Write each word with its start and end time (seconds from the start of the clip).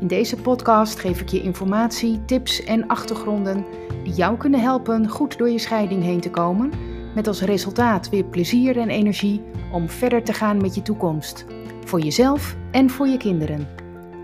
In 0.00 0.06
deze 0.06 0.36
podcast 0.36 0.98
geef 0.98 1.20
ik 1.20 1.28
je 1.28 1.42
informatie, 1.42 2.24
tips 2.24 2.64
en 2.64 2.86
achtergronden 2.86 3.64
die 4.04 4.12
jou 4.12 4.36
kunnen 4.36 4.60
helpen 4.60 5.08
goed 5.08 5.38
door 5.38 5.50
je 5.50 5.58
scheiding 5.58 6.02
heen 6.02 6.20
te 6.20 6.30
komen, 6.30 6.72
met 7.14 7.26
als 7.26 7.40
resultaat 7.40 8.08
weer 8.08 8.24
plezier 8.24 8.78
en 8.78 8.88
energie 8.88 9.42
om 9.72 9.88
verder 9.88 10.24
te 10.24 10.32
gaan 10.32 10.56
met 10.60 10.74
je 10.74 10.82
toekomst, 10.82 11.44
voor 11.84 12.00
jezelf 12.00 12.56
en 12.70 12.90
voor 12.90 13.06
je 13.06 13.16
kinderen. 13.16 13.68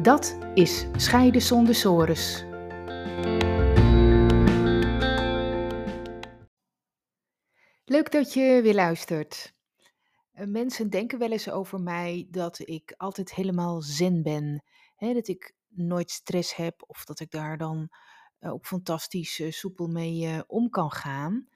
Dat 0.03 0.39
is 0.55 0.87
Scheiden 0.97 1.43
zonder 1.43 1.75
sores. 1.75 2.45
Leuk 7.85 8.13
dat 8.13 8.33
je 8.33 8.61
weer 8.63 8.75
luistert. 8.75 9.55
Eh, 10.33 10.47
Mensen 10.47 10.91
denken 10.91 11.19
wel 11.19 11.31
eens 11.31 11.51
over 11.51 11.81
mij 11.81 12.27
dat 12.31 12.59
ik 12.65 12.95
altijd 12.97 13.35
helemaal 13.35 13.83
zen 13.83 14.23
ben. 14.23 14.63
Dat 14.99 15.29
ik 15.29 15.55
nooit 15.77 16.11
stress 16.11 16.57
heb 16.57 16.83
of 16.87 17.05
dat 17.05 17.21
ik 17.21 17.31
daar 17.31 17.59
dan 17.59 17.91
eh, 18.45 18.53
ook 18.53 18.67
fantastisch 18.67 19.41
eh, 19.41 19.51
soepel 19.51 19.87
mee 19.87 20.27
eh, 20.27 20.41
om 20.47 20.71
kan 20.71 20.91
gaan. 20.91 21.49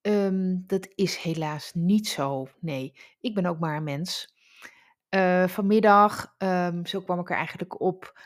Ehm, 0.00 0.56
dat 0.66 0.88
is 0.94 1.16
helaas 1.16 1.72
niet 1.74 2.08
zo. 2.08 2.48
Nee, 2.60 2.92
ik 3.20 3.34
ben 3.34 3.46
ook 3.46 3.58
maar 3.58 3.76
een 3.76 3.84
mens. 3.84 4.36
Vanmiddag, 5.46 6.34
ehm, 6.38 6.84
zo 6.84 7.00
kwam 7.00 7.20
ik 7.20 7.30
er 7.30 7.36
eigenlijk 7.36 7.80
op, 7.80 8.20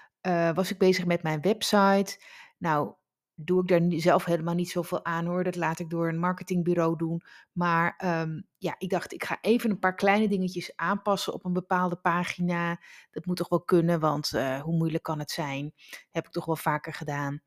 was 0.54 0.70
ik 0.70 0.78
bezig 0.78 1.04
met 1.04 1.22
mijn 1.22 1.40
website. 1.40 2.24
Nou, 2.58 2.94
doe 3.44 3.62
ik 3.62 3.68
daar 3.68 4.00
zelf 4.00 4.24
helemaal 4.24 4.54
niet 4.54 4.70
zoveel 4.70 5.04
aan 5.04 5.26
hoor. 5.26 5.44
Dat 5.44 5.56
laat 5.56 5.78
ik 5.78 5.90
door 5.90 6.08
een 6.08 6.18
marketingbureau 6.18 6.96
doen. 6.96 7.22
Maar 7.52 7.94
ehm, 7.96 8.40
ja, 8.58 8.74
ik 8.78 8.90
dacht, 8.90 9.12
ik 9.12 9.24
ga 9.24 9.38
even 9.40 9.70
een 9.70 9.78
paar 9.78 9.94
kleine 9.94 10.28
dingetjes 10.28 10.76
aanpassen 10.76 11.32
op 11.32 11.44
een 11.44 11.52
bepaalde 11.52 11.96
pagina. 11.96 12.80
Dat 13.10 13.26
moet 13.26 13.36
toch 13.36 13.48
wel 13.48 13.62
kunnen, 13.62 14.00
want 14.00 14.32
eh, 14.32 14.60
hoe 14.60 14.76
moeilijk 14.76 15.02
kan 15.02 15.18
het 15.18 15.30
zijn? 15.30 15.72
Heb 16.10 16.26
ik 16.26 16.32
toch 16.32 16.44
wel 16.44 16.56
vaker 16.56 16.92
gedaan. 16.92 17.42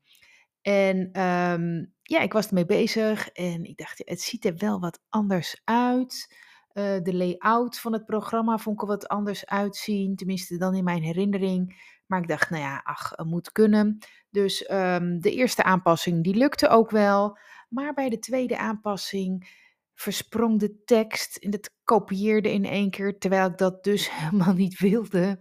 En 0.62 1.08
ehm, 1.12 1.84
ja, 2.02 2.20
ik 2.20 2.32
was 2.32 2.46
ermee 2.46 2.66
bezig 2.66 3.28
en 3.28 3.64
ik 3.64 3.76
dacht, 3.76 4.02
het 4.04 4.20
ziet 4.20 4.44
er 4.44 4.56
wel 4.56 4.80
wat 4.80 5.00
anders 5.08 5.60
uit. 5.64 6.36
Eh, 6.76 6.96
de 7.02 7.14
layout 7.14 7.78
van 7.78 7.92
het 7.92 8.06
programma 8.06 8.58
vond 8.58 8.76
ik 8.76 8.82
er 8.82 8.88
wat 8.88 9.08
anders 9.08 9.46
uitzien, 9.46 10.16
tenminste 10.16 10.56
dan 10.56 10.74
in 10.74 10.84
mijn 10.84 11.02
herinnering. 11.02 11.84
Maar 12.06 12.20
ik 12.20 12.28
dacht, 12.28 12.50
nou 12.50 12.62
ja, 12.62 12.80
ach, 12.84 13.12
het 13.14 13.26
moet 13.26 13.52
kunnen. 13.52 13.98
Dus 14.30 14.66
ehm, 14.66 15.18
de 15.18 15.34
eerste 15.34 15.62
aanpassing, 15.62 16.24
die 16.24 16.34
lukte 16.34 16.68
ook 16.68 16.90
wel. 16.90 17.38
Maar 17.68 17.94
bij 17.94 18.08
de 18.08 18.18
tweede 18.18 18.58
aanpassing 18.58 19.48
versprong 19.94 20.60
de 20.60 20.82
tekst 20.84 21.36
en 21.36 21.52
het 21.52 21.74
kopieerde 21.84 22.52
in 22.52 22.64
één 22.64 22.90
keer, 22.90 23.18
terwijl 23.18 23.46
ik 23.46 23.58
dat 23.58 23.84
dus 23.84 24.10
helemaal 24.18 24.54
niet 24.54 24.78
wilde. 24.78 25.38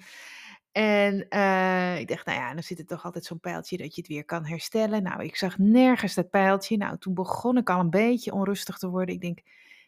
En 0.72 1.28
eh, 1.30 2.00
ik 2.00 2.08
dacht, 2.08 2.26
nou 2.26 2.38
ja, 2.40 2.54
dan 2.54 2.64
zit 2.64 2.80
er 2.80 2.86
toch 2.86 3.06
altijd 3.06 3.26
zo'n 3.26 3.40
pijltje 3.40 3.78
dat 3.78 3.96
je 3.96 4.02
het 4.02 4.10
weer 4.10 4.26
kan 4.26 4.46
herstellen. 4.46 5.04
Nou, 5.04 5.24
ik 5.24 5.36
zag 5.36 5.58
nergens 5.58 6.14
dat 6.14 6.30
pijltje. 6.30 6.78
Nou, 6.78 6.98
toen 6.98 7.14
begon 7.14 7.58
ik 7.58 7.70
al 7.70 7.80
een 7.80 7.90
beetje 7.90 8.34
onrustig 8.34 8.78
te 8.78 8.90
worden. 8.90 9.16
Ik 9.16 9.22
denk, 9.22 9.40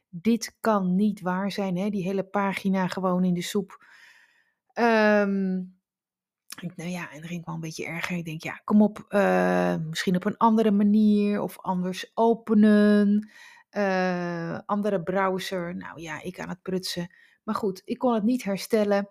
dit 0.10 0.58
kan 0.60 0.96
niet 0.96 1.22
waar 1.22 1.52
zijn, 1.52 1.78
hè? 1.78 1.90
Die 1.90 2.04
hele 2.04 2.24
pagina 2.24 2.88
gewoon 2.88 3.24
in 3.24 3.34
de 3.34 3.42
soep. 3.42 3.86
Ehm, 4.74 5.54
nou 6.76 6.90
ja, 6.90 7.12
en 7.12 7.20
dan 7.20 7.28
ging 7.30 7.46
wel 7.46 7.56
een 7.56 7.62
beetje 7.62 7.86
erger. 7.86 8.18
Ik 8.18 8.26
denk, 8.26 8.44
ja, 8.44 8.62
kom 8.64 8.82
op, 8.82 9.06
eh, 9.10 9.76
misschien 9.90 10.16
op 10.16 10.26
een 10.26 10.38
andere 10.38 10.72
manier 10.72 11.42
of 11.42 11.60
anders 11.60 12.12
openen. 12.14 13.30
eh, 13.70 14.60
andere 14.66 15.04
browser. 15.04 15.76
Nou 15.76 16.02
ja, 16.02 16.22
ik 16.22 16.40
aan 16.40 16.50
het 16.50 16.62
prutsen. 16.62 17.14
Maar 17.44 17.56
goed, 17.56 17.82
ik 17.86 17.98
kon 17.98 18.14
het 18.14 18.24
niet 18.24 18.44
herstellen. 18.44 19.08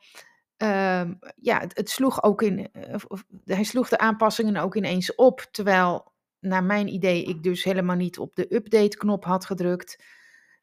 Ehm, 0.57 1.15
ja, 1.37 1.61
het, 1.61 1.91
sloeg 1.91 2.23
ook 2.23 2.43
in, 2.43 2.73
eh, 2.73 2.95
of- 3.09 3.25
hij 3.45 3.65
sloeg 3.65 3.89
de 3.89 3.99
aanpassingen 3.99 4.57
ook 4.57 4.75
ineens 4.77 5.15
op. 5.15 5.41
Terwijl, 5.51 6.13
naar 6.41 6.65
mijn 6.65 6.89
idee, 6.89 7.25
ik 7.25 7.43
dus 7.43 7.65
helemaal 7.65 7.97
niet 7.97 8.19
op 8.19 8.35
de 8.37 8.55
update-knop 8.55 9.25
had 9.25 9.45
gedrukt. 9.45 10.05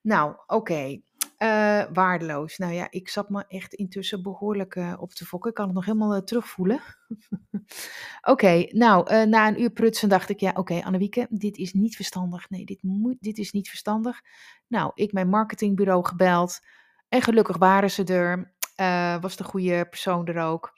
Nou, 0.03 0.35
oké. 0.47 1.01
eh, 1.37 1.83
waardeloos. 1.93 2.57
Nou 2.57 2.73
ja, 2.73 2.87
ik 2.89 3.09
zat 3.09 3.29
me 3.29 3.45
echt 3.47 3.73
intussen 3.73 4.21
behoorlijk 4.23 4.75
eh, 4.75 4.93
op 4.99 5.11
te 5.11 5.25
fokken. 5.25 5.49
Ik 5.49 5.55
kan 5.55 5.65
het 5.65 5.75
nog 5.75 5.85
helemaal 5.85 6.13
eh, 6.13 6.21
terugvoelen. 6.21 6.79
Oké, 8.31 8.65
nou, 8.69 9.25
na 9.27 9.47
een 9.47 9.61
uur 9.61 9.69
prutsen 9.69 10.09
dacht 10.09 10.29
ik, 10.29 10.39
ja, 10.39 10.51
oké, 10.55 10.81
Annewieke, 10.83 11.27
dit 11.29 11.57
is 11.57 11.73
niet 11.73 11.95
verstandig. 11.95 12.49
Nee, 12.49 12.65
dit, 12.65 12.83
moet, 12.83 13.15
dit 13.19 13.37
is 13.37 13.51
niet 13.51 13.69
verstandig. 13.69 14.21
Nou, 14.67 14.91
ik 14.93 15.13
mijn 15.13 15.29
marketingbureau 15.29 16.05
gebeld. 16.05 16.59
En 17.09 17.21
gelukkig 17.21 17.57
waren 17.57 17.91
ze 17.91 18.03
er. 18.03 18.53
was 19.21 19.35
de 19.35 19.43
goede 19.43 19.85
persoon 19.89 20.27
er 20.27 20.43
ook. 20.43 20.77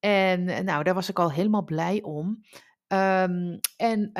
En 0.00 0.64
nou, 0.64 0.84
daar 0.84 0.94
was 0.94 1.08
ik 1.08 1.18
al 1.18 1.32
helemaal 1.32 1.64
blij 1.64 2.02
om. 2.02 2.40
Ehm, 2.86 3.58
en 3.76 4.10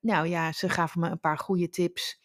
nou 0.00 0.26
ja, 0.26 0.52
ze 0.52 0.68
gaven 0.68 1.00
me 1.00 1.08
een 1.10 1.20
paar 1.20 1.38
goede 1.38 1.68
tips. 1.68 2.20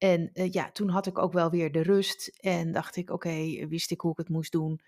En 0.00 0.30
eh, 0.32 0.52
ja, 0.52 0.70
toen 0.70 0.88
had 0.88 1.06
ik 1.06 1.18
ook 1.18 1.32
wel 1.32 1.50
weer 1.50 1.72
de 1.72 1.82
rust. 1.82 2.28
En 2.40 2.72
dacht 2.72 2.96
ik, 2.96 3.10
oké, 3.10 3.66
wist 3.68 3.90
ik 3.90 4.00
hoe 4.00 4.10
ik 4.10 4.18
het 4.18 4.28
moest 4.28 4.52
doen. 4.52 4.80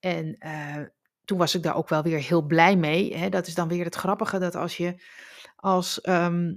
En 0.00 0.38
eh, 0.38 0.82
toen 1.24 1.38
was 1.38 1.54
ik 1.54 1.62
daar 1.62 1.76
ook 1.76 1.88
wel 1.88 2.02
weer 2.02 2.18
heel 2.18 2.42
blij 2.42 2.76
mee. 2.76 3.16
Hè. 3.16 3.28
Dat 3.28 3.46
is 3.46 3.54
dan 3.54 3.68
weer 3.68 3.84
het 3.84 3.94
grappige, 3.94 4.38
dat 4.38 4.54
als 4.54 4.76
je 4.76 5.02
als 5.56 6.00
ehm, 6.00 6.54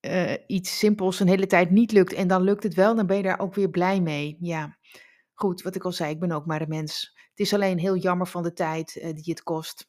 eh, 0.00 0.34
iets 0.46 0.78
simpels 0.78 1.20
een 1.20 1.28
hele 1.28 1.46
tijd 1.46 1.70
niet 1.70 1.92
lukt 1.92 2.12
en 2.12 2.28
dan 2.28 2.42
lukt 2.42 2.62
het 2.62 2.74
wel, 2.74 2.94
dan 2.94 3.06
ben 3.06 3.16
je 3.16 3.22
daar 3.22 3.40
ook 3.40 3.54
weer 3.54 3.70
blij 3.70 4.00
mee. 4.00 4.36
Ja, 4.40 4.78
goed, 5.34 5.62
wat 5.62 5.74
ik 5.74 5.84
al 5.84 5.92
zei, 5.92 6.10
ik 6.10 6.20
ben 6.20 6.32
ook 6.32 6.46
maar 6.46 6.60
een 6.60 6.68
mens. 6.68 7.18
Het 7.30 7.40
is 7.40 7.54
alleen 7.54 7.78
heel 7.78 7.96
jammer 7.96 8.26
van 8.26 8.42
de 8.42 8.52
tijd 8.52 8.92
die 8.92 9.24
het 9.24 9.42
kost. 9.42 9.88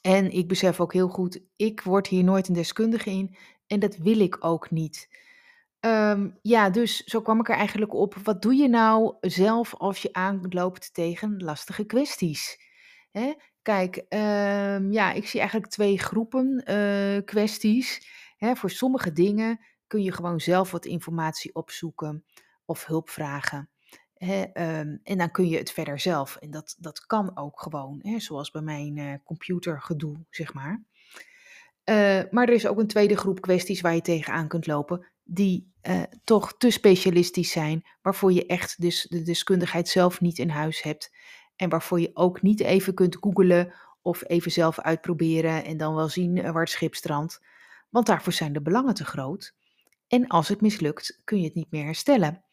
En 0.00 0.30
ik 0.30 0.48
besef 0.48 0.80
ook 0.80 0.92
heel 0.92 1.08
goed, 1.08 1.40
ik 1.56 1.80
word 1.80 2.06
hier 2.06 2.24
nooit 2.24 2.48
een 2.48 2.54
deskundige 2.54 3.10
in 3.10 3.36
en 3.66 3.80
dat 3.80 3.96
wil 3.96 4.20
ik 4.20 4.44
ook 4.44 4.70
niet. 4.70 5.08
Ehm, 5.86 6.28
ja, 6.42 6.70
dus 6.70 6.96
zo 7.04 7.20
kwam 7.20 7.40
ik 7.40 7.48
er 7.48 7.56
eigenlijk 7.56 7.94
op. 7.94 8.14
Wat 8.14 8.42
doe 8.42 8.54
je 8.54 8.68
nou 8.68 9.14
zelf 9.20 9.74
als 9.74 10.02
je 10.02 10.12
aanloopt 10.12 10.94
tegen 10.94 11.42
lastige 11.42 11.84
kwesties? 11.84 12.58
Hè? 13.10 13.34
Kijk, 13.62 13.96
ehm, 14.08 14.92
ja, 14.92 15.12
ik 15.12 15.26
zie 15.26 15.40
eigenlijk 15.40 15.70
twee 15.70 15.98
groepen 15.98 16.64
eh, 16.64 17.24
kwesties. 17.24 18.08
Hè, 18.36 18.56
voor 18.56 18.70
sommige 18.70 19.12
dingen 19.12 19.60
kun 19.86 20.02
je 20.02 20.12
gewoon 20.12 20.40
zelf 20.40 20.70
wat 20.70 20.84
informatie 20.84 21.54
opzoeken 21.54 22.24
of 22.64 22.86
hulp 22.86 23.10
vragen. 23.10 23.70
Hè, 24.14 24.42
ehm, 24.42 24.96
en 25.02 25.18
dan 25.18 25.30
kun 25.30 25.48
je 25.48 25.58
het 25.58 25.70
verder 25.70 26.00
zelf. 26.00 26.36
En 26.36 26.50
dat, 26.50 26.76
dat 26.78 27.06
kan 27.06 27.36
ook 27.36 27.60
gewoon, 27.60 27.98
hè, 28.02 28.20
zoals 28.20 28.50
bij 28.50 28.62
mijn 28.62 28.98
eh, 28.98 29.14
computergedoe, 29.24 30.16
zeg 30.30 30.54
maar. 30.54 30.84
Eh, 31.84 32.22
maar 32.30 32.48
er 32.48 32.54
is 32.54 32.66
ook 32.66 32.78
een 32.78 32.86
tweede 32.86 33.16
groep 33.16 33.40
kwesties 33.40 33.80
waar 33.80 33.94
je 33.94 34.00
tegenaan 34.00 34.48
kunt 34.48 34.66
lopen, 34.66 35.06
die 35.26 35.72
eh, 35.80 36.02
toch 36.24 36.56
te 36.56 36.70
specialistisch 36.70 37.50
zijn, 37.50 37.84
waarvoor 38.02 38.32
je 38.32 38.46
echt 38.46 38.80
dus 38.80 39.06
de 39.08 39.22
deskundigheid 39.22 39.88
zelf 39.88 40.20
niet 40.20 40.38
in 40.38 40.48
huis 40.48 40.82
hebt. 40.82 41.14
En 41.56 41.68
waarvoor 41.68 42.00
je 42.00 42.10
ook 42.14 42.42
niet 42.42 42.60
even 42.60 42.94
kunt 42.94 43.16
googlen 43.20 43.74
of 44.02 44.28
even 44.28 44.50
zelf 44.50 44.80
uitproberen 44.80 45.64
en 45.64 45.76
dan 45.76 45.94
wel 45.94 46.08
zien 46.08 46.38
eh, 46.38 46.52
waar 46.52 46.62
het 46.62 46.70
schip 46.70 46.94
strandt. 46.94 47.44
Want 47.90 48.06
daarvoor 48.06 48.32
zijn 48.32 48.52
de 48.52 48.62
belangen 48.62 48.94
te 48.94 49.04
groot. 49.04 49.54
En 50.08 50.26
als 50.26 50.48
het 50.48 50.60
mislukt, 50.60 51.20
kun 51.24 51.38
je 51.38 51.44
het 51.44 51.54
niet 51.54 51.70
meer 51.70 51.84
herstellen. 51.84 52.44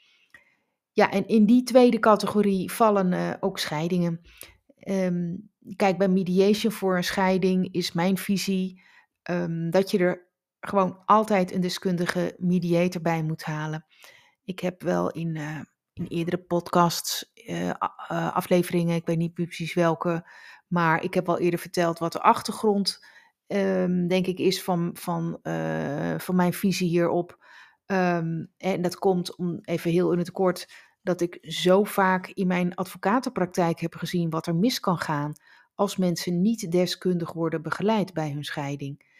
Ja, 0.92 1.12
en 1.12 1.28
in 1.28 1.46
die 1.46 1.64
tweede 1.64 2.00
categorie 2.00 2.72
vallen 2.72 3.14
eh, 3.14 3.34
ook 3.40 3.60
scheidingen. 3.60 4.22
Ehm, 4.80 5.36
kijk, 5.76 5.98
bij 5.98 6.10
mediation 6.10 6.72
voor 6.72 6.98
een 6.98 7.04
scheiding 7.04 7.74
is 7.74 7.92
mijn 7.92 8.18
visie 8.18 8.81
ehm, 9.24 9.69
dat 9.69 9.92
je 9.92 9.98
er 9.98 10.31
gewoon 10.68 11.01
altijd 11.06 11.54
een 11.54 11.62
deskundige 11.62 12.36
mediator 12.38 13.01
bij 13.01 13.24
moet 13.24 13.44
halen. 13.44 13.86
Ik 14.44 14.60
heb 14.60 14.81
wel 14.81 15.12
in, 15.12 15.36
eh, 15.36 15.60
in 15.94 16.06
eerdere 16.07 16.38
podcasts, 16.38 17.31
eh, 17.33 17.69
eh, 17.69 17.75
afleveringen, 18.36 18.95
ik 18.95 19.06
weet 19.06 19.18
niet 19.18 19.33
precies 19.33 19.74
welke, 19.74 20.30
maar 20.68 21.04
ik 21.04 21.13
heb 21.13 21.30
al 21.30 21.39
eerder 21.39 21.60
verteld 21.60 22.00
wat 22.00 22.12
de 22.12 22.21
achtergrond, 22.21 23.06
ehm, 23.48 24.07
denk 24.07 24.27
ik, 24.27 24.39
is 24.39 24.63
van, 24.63 24.89
van, 24.94 25.39
van 26.18 26.36
mijn 26.36 26.54
visie 26.54 26.89
hierop. 26.89 27.38
Ehm, 27.86 28.45
en 28.57 28.81
dat 28.81 28.95
komt 28.95 29.36
om 29.36 29.59
even 29.62 29.92
heel 29.92 30.12
in 30.12 30.18
het 30.18 30.31
kort 30.31 30.68
dat 31.01 31.21
ik 31.21 31.38
zo 31.42 31.83
vaak 31.83 32.27
in 32.27 32.48
mijn 32.48 32.75
advocatenpraktijk 32.75 33.80
heb 33.80 33.95
gezien 33.95 34.30
wat 34.30 34.48
er 34.48 34.56
mis 34.56 34.80
kan 34.80 34.98
gaan 34.98 35.33
als 35.75 35.98
mensen 35.98 36.42
niet 36.42 36.71
deskundig 36.71 37.33
worden 37.33 37.62
begeleid 37.62 38.13
bij 38.13 38.31
hun 38.31 38.44
scheiding. 38.44 39.12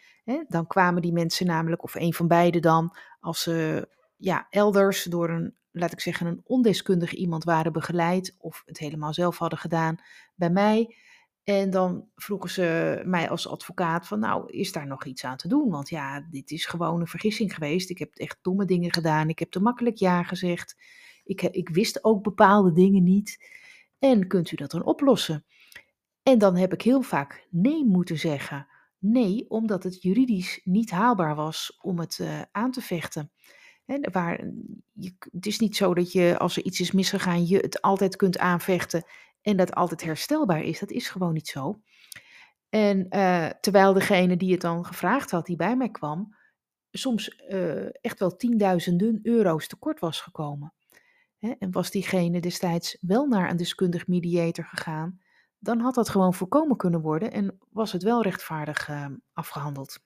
Dan 0.48 0.66
kwamen 0.66 1.02
die 1.02 1.12
mensen 1.12 1.46
namelijk, 1.46 1.82
of 1.82 1.94
een 1.94 2.14
van 2.14 2.28
beiden 2.28 2.62
dan, 2.62 2.96
als 3.20 3.42
ze 3.42 3.88
ja, 4.16 4.46
elders 4.50 5.04
door 5.04 5.30
een, 5.30 5.54
laat 5.70 5.92
ik 5.92 6.00
zeggen, 6.00 6.26
een 6.26 6.40
ondeskundig 6.44 7.12
iemand 7.12 7.44
waren 7.44 7.72
begeleid 7.72 8.34
of 8.38 8.62
het 8.66 8.78
helemaal 8.78 9.12
zelf 9.12 9.38
hadden 9.38 9.58
gedaan 9.58 9.96
bij 10.34 10.50
mij. 10.50 10.96
En 11.44 11.70
dan 11.70 12.08
vroegen 12.14 12.50
ze 12.50 13.00
mij 13.04 13.30
als 13.30 13.48
advocaat 13.48 14.06
van, 14.06 14.18
nou, 14.18 14.50
is 14.52 14.72
daar 14.72 14.86
nog 14.86 15.04
iets 15.04 15.24
aan 15.24 15.36
te 15.36 15.48
doen? 15.48 15.70
Want 15.70 15.88
ja, 15.88 16.26
dit 16.30 16.50
is 16.50 16.66
gewoon 16.66 17.00
een 17.00 17.06
vergissing 17.06 17.54
geweest. 17.54 17.90
Ik 17.90 17.98
heb 17.98 18.14
echt 18.14 18.38
domme 18.42 18.64
dingen 18.64 18.92
gedaan. 18.92 19.28
Ik 19.28 19.38
heb 19.38 19.50
te 19.50 19.60
makkelijk 19.60 19.96
ja 19.96 20.22
gezegd. 20.22 20.76
Ik, 21.24 21.42
ik 21.42 21.68
wist 21.68 22.04
ook 22.04 22.22
bepaalde 22.22 22.72
dingen 22.72 23.02
niet. 23.02 23.46
En 23.98 24.26
kunt 24.26 24.50
u 24.50 24.56
dat 24.56 24.70
dan 24.70 24.84
oplossen? 24.84 25.44
En 26.22 26.38
dan 26.38 26.56
heb 26.56 26.72
ik 26.72 26.82
heel 26.82 27.02
vaak 27.02 27.46
nee 27.50 27.84
moeten 27.84 28.18
zeggen. 28.18 28.66
Nee, 29.06 29.44
omdat 29.48 29.82
het 29.82 30.02
juridisch 30.02 30.60
niet 30.64 30.90
haalbaar 30.90 31.34
was 31.34 31.78
om 31.80 31.98
het 31.98 32.18
uh, 32.18 32.42
aan 32.52 32.70
te 32.70 32.80
vechten. 32.80 33.30
Waar, 34.12 34.44
je, 34.92 35.14
het 35.32 35.46
is 35.46 35.58
niet 35.58 35.76
zo 35.76 35.94
dat 35.94 36.12
je 36.12 36.38
als 36.38 36.56
er 36.56 36.64
iets 36.64 36.80
is 36.80 36.92
misgegaan, 36.92 37.46
je 37.46 37.56
het 37.56 37.82
altijd 37.82 38.16
kunt 38.16 38.38
aanvechten 38.38 39.04
en 39.42 39.56
dat 39.56 39.74
altijd 39.74 40.02
herstelbaar 40.04 40.62
is. 40.62 40.78
Dat 40.78 40.90
is 40.90 41.08
gewoon 41.08 41.32
niet 41.32 41.48
zo. 41.48 41.80
En 42.68 43.06
uh, 43.10 43.46
terwijl 43.60 43.92
degene 43.92 44.36
die 44.36 44.52
het 44.52 44.60
dan 44.60 44.84
gevraagd 44.84 45.30
had, 45.30 45.46
die 45.46 45.56
bij 45.56 45.76
mij 45.76 45.90
kwam, 45.90 46.36
soms 46.90 47.44
uh, 47.48 48.04
echt 48.04 48.18
wel 48.18 48.36
tienduizenden 48.36 49.20
euro's 49.22 49.66
tekort 49.66 50.00
was 50.00 50.20
gekomen. 50.20 50.74
En 51.38 51.70
was 51.70 51.90
diegene 51.90 52.40
destijds 52.40 52.98
wel 53.00 53.26
naar 53.26 53.50
een 53.50 53.56
deskundig 53.56 54.06
mediator 54.06 54.64
gegaan, 54.64 55.20
dan 55.64 55.80
had 55.80 55.94
dat 55.94 56.08
gewoon 56.08 56.34
voorkomen 56.34 56.76
kunnen 56.76 57.00
worden 57.00 57.32
en 57.32 57.58
was 57.70 57.92
het 57.92 58.02
wel 58.02 58.22
rechtvaardig 58.22 58.88
uh, 58.88 59.06
afgehandeld. 59.32 59.98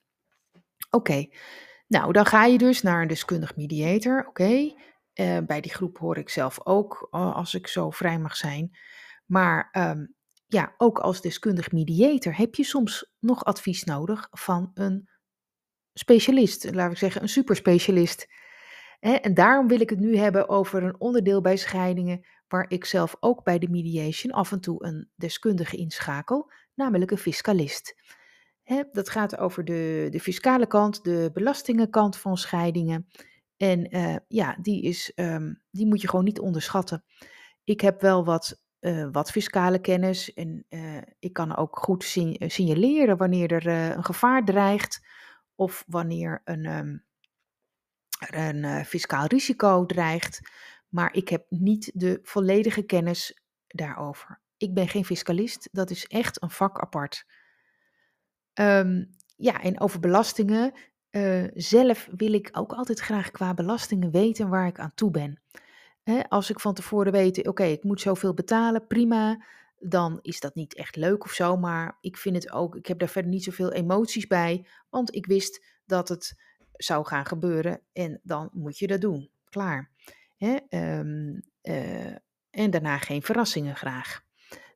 Oké, 0.90 1.28
nou 1.86 2.12
dan 2.12 2.26
ga 2.26 2.44
je 2.44 2.58
dus 2.58 2.82
naar 2.82 3.02
een 3.02 3.08
deskundig 3.08 3.56
mediator. 3.56 4.26
Oké, 4.28 4.72
uh, 5.14 5.38
bij 5.46 5.60
die 5.60 5.72
groep 5.72 5.98
hoor 5.98 6.16
ik 6.16 6.28
zelf 6.28 6.66
ook, 6.66 7.08
als 7.10 7.54
ik 7.54 7.66
zo 7.66 7.90
vrij 7.90 8.18
mag 8.18 8.36
zijn. 8.36 8.76
Maar 9.26 9.68
um, 9.72 10.14
ja, 10.46 10.74
ook 10.76 10.98
als 10.98 11.20
deskundig 11.20 11.72
mediator 11.72 12.36
heb 12.36 12.54
je 12.54 12.64
soms 12.64 13.12
nog 13.18 13.44
advies 13.44 13.84
nodig 13.84 14.28
van 14.30 14.70
een 14.74 15.08
specialist, 15.92 16.74
laat 16.74 16.90
ik 16.90 16.96
zeggen 16.96 17.22
een 17.22 17.28
superspecialist. 17.28 18.26
En 19.00 19.34
daarom 19.34 19.68
wil 19.68 19.80
ik 19.80 19.90
het 19.90 19.98
nu 19.98 20.16
hebben 20.16 20.48
over 20.48 20.82
een 20.82 21.00
onderdeel 21.00 21.40
bij 21.40 21.56
scheidingen 21.56 22.26
waar 22.48 22.64
ik 22.68 22.84
zelf 22.84 23.16
ook 23.20 23.44
bij 23.44 23.58
de 23.58 23.68
mediation 23.68 24.32
af 24.32 24.52
en 24.52 24.60
toe 24.60 24.84
een 24.84 25.10
deskundige 25.14 25.76
inschakel, 25.76 26.50
namelijk 26.74 27.10
een 27.10 27.18
fiscalist. 27.18 27.96
Dat 28.92 29.10
gaat 29.10 29.38
over 29.38 29.64
de, 29.64 30.08
de 30.10 30.20
fiscale 30.20 30.66
kant, 30.66 31.04
de 31.04 31.30
belastingenkant 31.32 32.16
van 32.16 32.36
scheidingen. 32.36 33.08
En 33.56 33.96
uh, 33.96 34.16
ja, 34.28 34.56
die, 34.60 34.82
is, 34.82 35.12
um, 35.14 35.62
die 35.70 35.86
moet 35.86 36.00
je 36.00 36.08
gewoon 36.08 36.24
niet 36.24 36.38
onderschatten. 36.38 37.04
Ik 37.64 37.80
heb 37.80 38.00
wel 38.00 38.24
wat, 38.24 38.62
uh, 38.80 39.08
wat 39.12 39.30
fiscale 39.30 39.78
kennis 39.78 40.32
en 40.32 40.64
uh, 40.68 40.96
ik 41.18 41.32
kan 41.32 41.56
ook 41.56 41.78
goed 41.78 42.04
signaleren 42.38 43.16
wanneer 43.16 43.52
er 43.52 43.66
een 43.96 44.04
gevaar 44.04 44.44
dreigt 44.44 45.06
of 45.54 45.84
wanneer 45.86 46.40
een, 46.44 46.64
er 48.18 48.34
een 48.34 48.84
fiscaal 48.84 49.26
risico 49.26 49.86
dreigt 49.86 50.40
maar 50.88 51.14
ik 51.14 51.28
heb 51.28 51.46
niet 51.48 51.90
de 51.94 52.18
volledige 52.22 52.82
kennis 52.82 53.40
daarover. 53.66 54.40
Ik 54.56 54.74
ben 54.74 54.88
geen 54.88 55.04
fiscalist, 55.04 55.68
dat 55.72 55.90
is 55.90 56.06
echt 56.06 56.42
een 56.42 56.50
vak 56.50 56.78
apart. 56.80 57.26
Um, 58.54 59.10
ja, 59.36 59.62
en 59.62 59.80
over 59.80 60.00
belastingen. 60.00 60.72
Uh, 61.10 61.44
zelf 61.54 62.08
wil 62.16 62.32
ik 62.32 62.48
ook 62.52 62.72
altijd 62.72 62.98
graag 62.98 63.30
qua 63.30 63.54
belastingen 63.54 64.10
weten 64.10 64.48
waar 64.48 64.66
ik 64.66 64.78
aan 64.78 64.94
toe 64.94 65.10
ben. 65.10 65.42
Als 66.28 66.50
ik 66.50 66.60
van 66.60 66.74
tevoren 66.74 67.12
weet, 67.12 67.48
oké, 67.48 67.64
ik 67.64 67.84
moet 67.84 68.00
zoveel 68.00 68.34
betalen, 68.34 68.86
prima. 68.86 69.44
Dan 69.78 70.18
is 70.22 70.40
dat 70.40 70.54
niet 70.54 70.74
echt 70.74 70.96
leuk 70.96 71.24
of 71.24 71.32
zo, 71.32 71.56
maar 71.56 71.98
ik 72.00 72.16
vind 72.16 72.34
het 72.34 72.52
ook, 72.52 72.76
ik 72.76 72.86
heb 72.86 72.98
daar 72.98 73.08
verder 73.08 73.30
niet 73.30 73.44
zoveel 73.44 73.72
emoties 73.72 74.26
bij, 74.26 74.66
want 74.90 75.14
ik 75.14 75.26
wist 75.26 75.64
dat 75.86 76.08
het 76.08 76.34
zou 76.72 77.06
gaan 77.06 77.26
gebeuren 77.26 77.80
en 77.92 78.20
dan 78.22 78.50
moet 78.52 78.78
je 78.78 78.86
dat 78.86 79.00
doen. 79.00 79.30
Klaar. 79.44 79.90
Um, 80.38 81.42
uh, 81.62 82.14
en 82.50 82.70
daarna 82.70 82.98
geen 82.98 83.22
verrassingen 83.22 83.76
graag. 83.76 84.20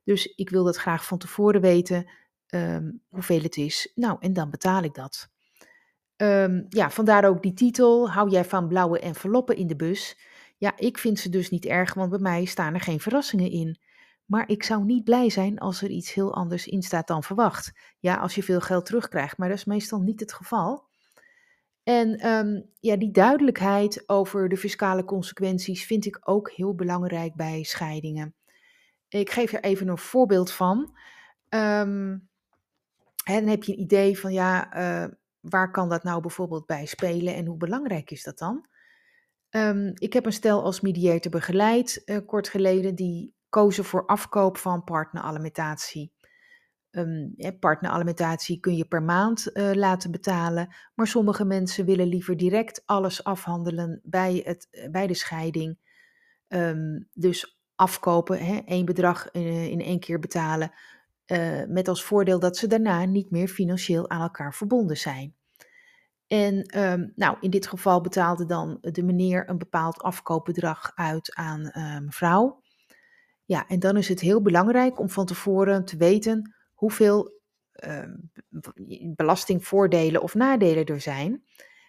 Dus 0.03 0.25
ik 0.25 0.49
wil 0.49 0.63
dat 0.63 0.77
graag 0.77 1.05
van 1.05 1.17
tevoren 1.17 1.61
weten 1.61 2.09
um, 2.49 3.01
hoeveel 3.09 3.41
het 3.41 3.57
is. 3.57 3.91
Nou, 3.95 4.17
en 4.19 4.33
dan 4.33 4.49
betaal 4.49 4.83
ik 4.83 4.93
dat. 4.93 5.29
Um, 6.15 6.65
ja, 6.69 6.89
vandaar 6.89 7.25
ook 7.25 7.41
die 7.41 7.53
titel. 7.53 8.11
Hou 8.11 8.29
jij 8.29 8.45
van 8.45 8.67
blauwe 8.67 8.99
enveloppen 8.99 9.55
in 9.55 9.67
de 9.67 9.75
bus? 9.75 10.19
Ja, 10.57 10.73
ik 10.77 10.97
vind 10.97 11.19
ze 11.19 11.29
dus 11.29 11.49
niet 11.49 11.65
erg, 11.65 11.93
want 11.93 12.09
bij 12.09 12.19
mij 12.19 12.45
staan 12.45 12.73
er 12.73 12.81
geen 12.81 12.99
verrassingen 12.99 13.51
in. 13.51 13.79
Maar 14.25 14.49
ik 14.49 14.63
zou 14.63 14.83
niet 14.83 15.03
blij 15.03 15.29
zijn 15.29 15.59
als 15.59 15.81
er 15.81 15.89
iets 15.89 16.13
heel 16.13 16.33
anders 16.33 16.67
in 16.67 16.81
staat 16.81 17.07
dan 17.07 17.23
verwacht. 17.23 17.71
Ja, 17.99 18.15
als 18.15 18.35
je 18.35 18.43
veel 18.43 18.61
geld 18.61 18.85
terugkrijgt, 18.85 19.37
maar 19.37 19.49
dat 19.49 19.57
is 19.57 19.65
meestal 19.65 20.01
niet 20.01 20.19
het 20.19 20.33
geval. 20.33 20.91
En 21.83 22.27
um, 22.27 22.69
ja, 22.79 22.95
die 22.95 23.11
duidelijkheid 23.11 24.03
over 24.09 24.49
de 24.49 24.57
fiscale 24.57 25.05
consequenties 25.05 25.85
vind 25.85 26.05
ik 26.05 26.19
ook 26.23 26.51
heel 26.51 26.75
belangrijk 26.75 27.35
bij 27.35 27.63
scheidingen. 27.63 28.35
Ik 29.07 29.29
geef 29.29 29.53
er 29.53 29.63
even 29.63 29.87
een 29.87 29.97
voorbeeld 29.97 30.51
van. 30.51 30.97
Um, 31.49 32.29
dan 33.23 33.47
heb 33.47 33.63
je 33.63 33.71
een 33.71 33.79
idee 33.79 34.19
van 34.19 34.33
ja, 34.33 34.77
uh, 34.77 35.11
waar 35.39 35.71
kan 35.71 35.89
dat 35.89 36.03
nou 36.03 36.21
bijvoorbeeld 36.21 36.65
bij 36.65 36.85
spelen 36.85 37.35
en 37.35 37.45
hoe 37.45 37.57
belangrijk 37.57 38.11
is 38.11 38.23
dat 38.23 38.37
dan? 38.37 38.67
Um, 39.49 39.91
ik 39.93 40.13
heb 40.13 40.25
een 40.25 40.33
stel 40.33 40.63
als 40.63 40.81
mediator 40.81 41.31
begeleid 41.31 42.01
uh, 42.05 42.17
kort 42.25 42.49
geleden 42.49 42.95
die 42.95 43.33
kozen 43.49 43.83
voor 43.83 44.05
afkoop 44.05 44.57
van 44.57 44.83
partneralimentatie. 44.83 46.11
Um, 46.95 47.35
partneralimentatie 47.59 48.59
kun 48.59 48.75
je 48.75 48.85
per 48.85 49.03
maand 49.03 49.49
uh, 49.53 49.71
laten 49.73 50.11
betalen, 50.11 50.75
maar 50.95 51.07
sommige 51.07 51.45
mensen 51.45 51.85
willen 51.85 52.07
liever 52.07 52.37
direct 52.37 52.83
alles 52.85 53.23
afhandelen 53.23 53.99
bij, 54.03 54.41
het, 54.45 54.67
uh, 54.71 54.89
bij 54.89 55.07
de 55.07 55.13
scheiding. 55.13 55.77
Um, 56.47 57.09
dus 57.13 57.61
afkopen, 57.75 58.45
hè, 58.45 58.57
één 58.65 58.85
bedrag 58.85 59.31
in, 59.31 59.41
uh, 59.41 59.65
in 59.65 59.81
één 59.81 59.99
keer 59.99 60.19
betalen, 60.19 60.71
met 61.67 61.87
als 61.87 62.03
voordeel 62.03 62.39
dat 62.39 62.57
ze 62.57 62.67
daarna 62.67 63.05
niet 63.05 63.31
meer 63.31 63.47
financieel 63.47 64.09
aan 64.09 64.21
elkaar 64.21 64.53
verbonden 64.53 64.97
zijn. 64.97 65.35
En 66.27 66.79
um, 66.79 67.11
nou, 67.15 67.37
in 67.39 67.49
dit 67.49 67.67
geval 67.67 68.01
betaalde 68.01 68.45
dan 68.45 68.77
de 68.81 69.03
meneer 69.03 69.49
een 69.49 69.57
bepaald 69.57 70.01
afkoopbedrag 70.01 70.91
uit 70.95 71.35
aan 71.35 71.71
mevrouw. 72.05 72.61
Ja, 73.45 73.67
en 73.67 73.79
dan 73.79 73.97
is 73.97 74.07
het 74.07 74.19
heel 74.19 74.41
belangrijk 74.41 74.99
om 74.99 75.09
van 75.09 75.25
tevoren 75.25 75.85
te 75.85 75.97
weten 75.97 76.55
hoeveel 76.83 77.41
uh, 77.85 78.03
belastingvoordelen 79.15 80.21
of 80.21 80.33
nadelen 80.33 80.85
er 80.85 81.01
zijn. 81.01 81.43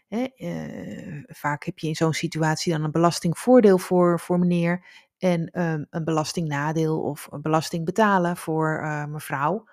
Hè, 0.09 0.27
uh, 0.37 1.23
vaak 1.27 1.65
heb 1.65 1.79
je 1.79 1.89
in 1.89 1.95
zo'n 1.95 2.13
situatie 2.13 2.73
dan 2.73 2.85
een 2.85 2.91
belastingvoordeel 2.91 3.79
voor, 3.79 4.21
voor 4.21 4.39
meneer 4.39 4.87
en 5.19 5.61
um, 5.61 5.87
een 5.91 6.05
belastingnadeel 6.05 7.01
of 7.01 7.27
een 7.31 7.43
belasting 7.43 7.85
betalen 7.85 8.37
voor 8.37 8.81
uh, 8.83 9.05
mevrouw. 9.05 9.65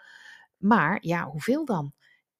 Maar 0.57 0.97
ja, 1.01 1.29
hoeveel 1.29 1.65
dan? 1.65 1.93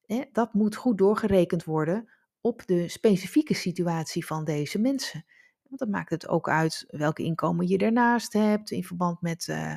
Hè, 0.06 0.24
dat 0.32 0.54
moet 0.54 0.76
goed 0.76 0.98
doorgerekend 0.98 1.64
worden 1.64 2.12
op 2.42 2.66
de 2.66 2.88
specifieke 2.88 3.54
situatie 3.54 4.26
van 4.26 4.44
deze 4.44 4.80
mensen. 4.80 5.26
Want 5.64 5.80
dat 5.80 5.90
maakt 5.90 6.10
het 6.10 6.28
ook 6.28 6.50
uit 6.50 6.86
welke 6.88 7.24
inkomen 7.24 7.68
je 7.68 7.78
daarnaast 7.78 8.34
hebt 8.34 8.72
in 8.72 8.84
verband 8.84 9.22
met 9.22 9.48
uh, 9.48 9.76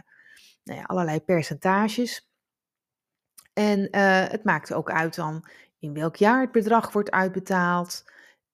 nou 0.62 0.78
ja, 0.78 0.82
allerlei 0.82 1.20
percentages. 1.20 2.32
En 3.54 3.78
uh, 3.78 4.28
het 4.28 4.44
maakt 4.44 4.72
ook 4.72 4.90
uit 4.90 5.14
dan 5.14 5.48
in 5.78 5.94
welk 5.94 6.16
jaar 6.16 6.40
het 6.40 6.52
bedrag 6.52 6.92
wordt 6.92 7.10
uitbetaald. 7.10 8.04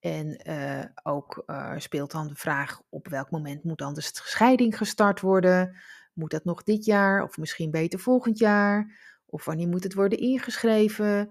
En 0.00 0.40
uh, 0.48 0.84
ook 1.02 1.42
uh, 1.46 1.72
speelt 1.76 2.10
dan 2.10 2.28
de 2.28 2.34
vraag 2.34 2.82
op 2.88 3.08
welk 3.08 3.30
moment 3.30 3.64
moet 3.64 3.78
dan 3.78 3.94
de 3.94 4.00
scheiding 4.00 4.76
gestart 4.76 5.20
worden. 5.20 5.76
Moet 6.12 6.30
dat 6.30 6.44
nog 6.44 6.62
dit 6.62 6.84
jaar 6.84 7.22
of 7.22 7.36
misschien 7.36 7.70
beter 7.70 7.98
volgend 7.98 8.38
jaar? 8.38 8.98
Of 9.26 9.44
wanneer 9.44 9.68
moet 9.68 9.82
het 9.82 9.94
worden 9.94 10.18
ingeschreven? 10.18 11.30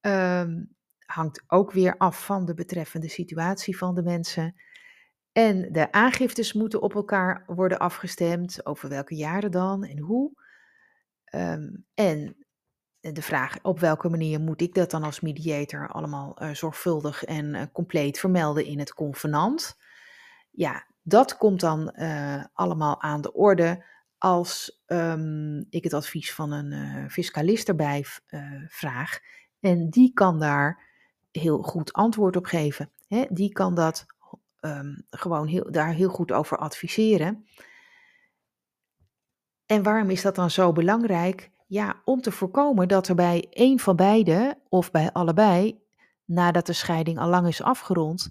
Um, 0.00 0.74
hangt 1.04 1.42
ook 1.46 1.72
weer 1.72 1.96
af 1.96 2.24
van 2.24 2.44
de 2.44 2.54
betreffende 2.54 3.08
situatie 3.08 3.78
van 3.78 3.94
de 3.94 4.02
mensen. 4.02 4.54
En 5.32 5.72
de 5.72 5.92
aangiftes 5.92 6.52
moeten 6.52 6.82
op 6.82 6.94
elkaar 6.94 7.42
worden 7.46 7.78
afgestemd. 7.78 8.66
Over 8.66 8.88
welke 8.88 9.14
jaren 9.14 9.50
dan 9.50 9.84
en 9.84 9.98
hoe. 9.98 10.32
Um, 11.34 11.86
en 11.94 12.36
de 13.00 13.22
vraag 13.22 13.56
op 13.62 13.80
welke 13.80 14.08
manier 14.08 14.40
moet 14.40 14.60
ik 14.60 14.74
dat 14.74 14.90
dan 14.90 15.02
als 15.02 15.20
mediator 15.20 15.88
allemaal 15.88 16.36
uh, 16.42 16.50
zorgvuldig 16.50 17.24
en 17.24 17.54
uh, 17.54 17.62
compleet 17.72 18.18
vermelden 18.18 18.64
in 18.64 18.78
het 18.78 18.94
convenant. 18.94 19.76
Ja, 20.50 20.86
dat 21.02 21.36
komt 21.36 21.60
dan 21.60 21.94
allemaal 22.52 23.02
aan 23.02 23.20
de 23.20 23.32
orde 23.32 23.84
als 24.18 24.82
um, 24.86 25.66
ik 25.70 25.84
het 25.84 25.94
advies 25.94 26.34
van 26.34 26.52
een 26.52 27.10
fiscalist 27.10 27.68
erbij 27.68 28.04
vraag. 28.68 29.18
En 29.60 29.90
die 29.90 30.12
kan 30.12 30.38
daar 30.38 30.82
heel 31.30 31.62
goed 31.62 31.92
antwoord 31.92 32.36
op 32.36 32.44
geven. 32.44 32.90
Hè? 33.08 33.24
Die 33.28 33.52
kan 33.52 33.74
dat 33.74 34.06
ehm, 34.60 34.94
gewoon 35.10 35.46
heel, 35.46 35.70
daar 35.70 35.92
heel 35.92 36.08
goed 36.08 36.32
over 36.32 36.58
adviseren. 36.58 37.46
En 39.66 39.82
waarom 39.82 40.10
is 40.10 40.22
dat 40.22 40.34
dan 40.34 40.50
zo 40.50 40.72
belangrijk? 40.72 41.50
Ja, 41.70 42.00
om 42.04 42.20
te 42.20 42.30
voorkomen 42.30 42.88
dat 42.88 43.08
er 43.08 43.14
bij 43.14 43.46
een 43.50 43.78
van 43.78 43.96
beide 43.96 44.58
of 44.68 44.90
bij 44.90 45.12
allebei, 45.12 45.80
nadat 46.24 46.66
de 46.66 46.72
scheiding 46.72 47.18
al 47.18 47.28
lang 47.28 47.46
is 47.46 47.62
afgerond, 47.62 48.28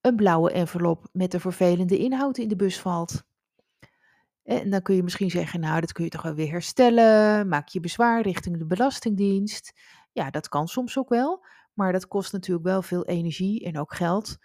een 0.00 0.16
blauwe 0.16 0.52
envelop 0.52 1.08
met 1.12 1.34
een 1.34 1.40
vervelende 1.40 1.98
inhoud 1.98 2.38
in 2.38 2.48
de 2.48 2.56
bus 2.56 2.80
valt. 2.80 3.22
En 4.42 4.70
dan 4.70 4.82
kun 4.82 4.94
je 4.94 5.02
misschien 5.02 5.30
zeggen, 5.30 5.60
nou, 5.60 5.80
dat 5.80 5.92
kun 5.92 6.04
je 6.04 6.10
toch 6.10 6.22
wel 6.22 6.34
weer 6.34 6.50
herstellen. 6.50 7.48
Maak 7.48 7.68
je 7.68 7.80
bezwaar 7.80 8.22
richting 8.22 8.58
de 8.58 8.66
Belastingdienst. 8.66 9.72
Ja, 10.12 10.30
dat 10.30 10.48
kan 10.48 10.68
soms 10.68 10.98
ook 10.98 11.08
wel, 11.08 11.44
maar 11.72 11.92
dat 11.92 12.08
kost 12.08 12.32
natuurlijk 12.32 12.66
wel 12.66 12.82
veel 12.82 13.04
energie 13.04 13.64
en 13.64 13.78
ook 13.78 13.94
geld. 13.94 14.36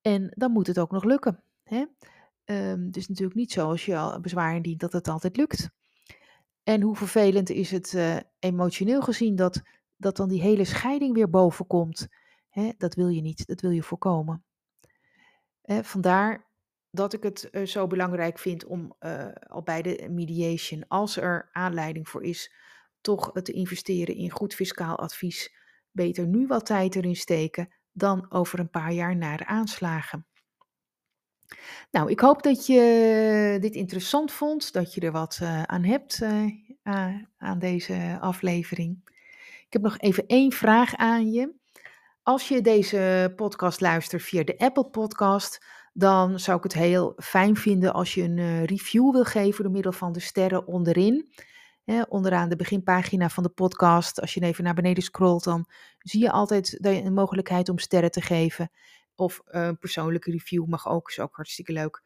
En 0.00 0.32
dan 0.36 0.52
moet 0.52 0.66
het 0.66 0.78
ook 0.78 0.90
nog 0.90 1.04
lukken. 1.04 1.42
Hè? 1.62 1.84
Um, 2.44 2.88
is 2.92 3.08
natuurlijk 3.08 3.36
niet 3.36 3.52
zo 3.52 3.68
als 3.68 3.86
je 3.86 3.96
al 3.96 4.20
bezwaar 4.20 4.54
indient 4.54 4.80
dat 4.80 4.92
het 4.92 5.08
altijd 5.08 5.36
lukt. 5.36 5.70
En 6.68 6.82
hoe 6.82 6.96
vervelend 6.96 7.50
is 7.50 7.70
het 7.70 7.92
uh, 7.92 8.16
emotioneel 8.38 9.02
gezien 9.02 9.36
dat, 9.36 9.62
dat 9.96 10.16
dan 10.16 10.28
die 10.28 10.40
hele 10.40 10.64
scheiding 10.64 11.14
weer 11.14 11.30
boven 11.30 11.66
komt. 11.66 12.08
Hè? 12.48 12.70
Dat 12.78 12.94
wil 12.94 13.08
je 13.08 13.20
niet, 13.20 13.46
dat 13.46 13.60
wil 13.60 13.70
je 13.70 13.82
voorkomen. 13.82 14.44
Eh, 15.62 15.78
vandaar 15.82 16.46
dat 16.90 17.12
ik 17.12 17.22
het 17.22 17.48
uh, 17.52 17.66
zo 17.66 17.86
belangrijk 17.86 18.38
vind 18.38 18.64
om 18.64 18.94
uh, 19.00 19.28
al 19.46 19.62
bij 19.62 19.82
de 19.82 20.08
mediation, 20.10 20.88
als 20.88 21.16
er 21.16 21.48
aanleiding 21.52 22.08
voor 22.08 22.22
is, 22.22 22.52
toch 23.00 23.32
te 23.42 23.52
investeren 23.52 24.14
in 24.14 24.30
goed 24.30 24.54
fiscaal 24.54 24.98
advies. 24.98 25.54
Beter 25.90 26.26
nu 26.26 26.46
wat 26.46 26.66
tijd 26.66 26.96
erin 26.96 27.16
steken 27.16 27.74
dan 27.92 28.30
over 28.30 28.58
een 28.58 28.70
paar 28.70 28.92
jaar 28.92 29.16
na 29.16 29.36
de 29.36 29.46
aanslagen. 29.46 30.27
Nou, 31.90 32.10
ik 32.10 32.20
hoop 32.20 32.42
dat 32.42 32.66
je 32.66 33.56
dit 33.60 33.74
interessant 33.74 34.32
vond, 34.32 34.72
dat 34.72 34.94
je 34.94 35.00
er 35.00 35.12
wat 35.12 35.38
uh, 35.42 35.62
aan 35.62 35.84
hebt 35.84 36.22
aan 37.38 37.58
deze 37.58 38.18
aflevering. 38.20 39.00
Ik 39.66 39.72
heb 39.72 39.82
nog 39.82 39.98
even 39.98 40.26
één 40.26 40.52
vraag 40.52 40.94
aan 40.94 41.30
je. 41.30 41.54
Als 42.22 42.48
je 42.48 42.60
deze 42.60 43.32
podcast 43.36 43.80
luistert 43.80 44.22
via 44.22 44.44
de 44.44 44.58
Apple 44.58 44.86
Podcast, 44.86 45.64
dan 45.92 46.40
zou 46.40 46.56
ik 46.56 46.62
het 46.62 46.72
heel 46.72 47.12
fijn 47.16 47.56
vinden 47.56 47.92
als 47.92 48.14
je 48.14 48.22
een 48.22 48.36
uh, 48.36 48.64
review 48.64 49.12
wil 49.12 49.24
geven 49.24 49.64
door 49.64 49.72
middel 49.72 49.92
van 49.92 50.12
de 50.12 50.20
sterren 50.20 50.66
onderin. 50.66 51.28
onderaan 52.08 52.48
de 52.48 52.56
beginpagina 52.56 53.28
van 53.28 53.42
de 53.42 53.48
podcast, 53.48 54.20
als 54.20 54.34
je 54.34 54.40
even 54.40 54.64
naar 54.64 54.74
beneden 54.74 55.02
scrolt, 55.02 55.44
dan 55.44 55.66
zie 55.98 56.20
je 56.20 56.30
altijd 56.30 56.78
de 56.80 57.10
mogelijkheid 57.10 57.68
om 57.68 57.78
sterren 57.78 58.10
te 58.10 58.20
geven. 58.20 58.70
Of 59.18 59.40
een 59.44 59.78
persoonlijke 59.78 60.30
review 60.30 60.64
mag 60.66 60.88
ook, 60.88 61.08
is 61.08 61.20
ook 61.20 61.36
hartstikke 61.36 61.72
leuk. 61.72 62.02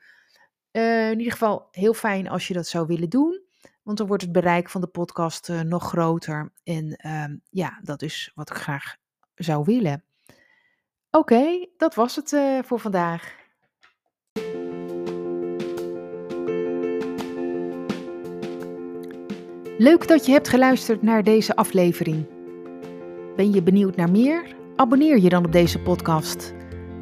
Uh, 0.73 1.11
in 1.11 1.19
ieder 1.19 1.33
geval 1.33 1.69
heel 1.71 1.95
fijn 1.95 2.29
als 2.29 2.49
je 2.49 2.55
dat 2.55 2.67
zou 2.67 2.87
willen 2.87 3.09
doen, 3.09 3.41
want 3.83 3.99
dan 3.99 4.07
wordt 4.07 4.23
het 4.23 4.33
bereik 4.33 4.71
van 4.71 4.81
de 4.81 4.87
podcast 4.87 5.49
uh, 5.49 5.61
nog 5.61 5.89
groter. 5.89 6.53
En 6.65 6.97
ehm, 6.97 7.37
ja, 7.51 7.81
dat 7.83 8.03
is 8.03 8.33
wat 8.35 8.51
ik 8.51 8.57
graag 8.57 8.97
zou 9.35 9.65
willen. 9.65 10.05
Oké, 11.11 11.67
dat 11.77 11.95
was 11.95 12.17
het 12.17 12.37
voor 12.67 12.81
vandaag. 12.81 13.41
Leuk 19.79 20.09
dat 20.09 20.27
je 20.27 20.33
hebt 20.33 20.49
geluisterd 20.49 21.03
naar 21.03 21.23
deze 21.25 21.57
aflevering. 21.57 22.27
Ben 23.37 23.53
je 23.53 23.63
benieuwd 23.63 23.97
naar 23.97 24.11
meer? 24.11 24.57
Abonneer 24.77 25.19
je 25.19 25.29
dan 25.29 25.45
op 25.45 25.53
deze 25.53 25.79
podcast. 25.79 26.62